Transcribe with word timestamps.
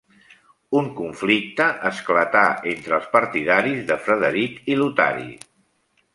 Un 0.79 0.87
conflicte 0.99 1.67
esclatà 1.89 2.41
entre 2.73 2.97
els 2.99 3.07
partidaris 3.17 3.85
de 3.93 4.01
Frederic 4.09 4.59
i 4.75 4.81
Lotari. 4.83 5.31